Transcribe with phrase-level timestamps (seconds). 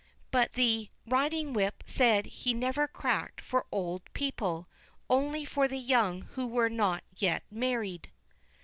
[0.31, 4.67] But the riding whip said he never cracked for old people,
[5.11, 8.09] only for the young who were not yet married.